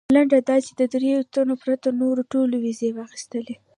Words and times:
لنډه 0.15 0.39
دا 0.49 0.57
چې 0.65 0.71
د 0.79 0.81
درېیو 0.93 1.27
تنو 1.33 1.55
پرته 1.63 1.89
نورو 2.01 2.21
ټولو 2.31 2.55
ویزې 2.63 2.89
واخیستلې. 2.93 3.55